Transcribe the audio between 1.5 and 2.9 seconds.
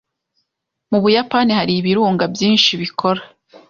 hari ibirunga byinshi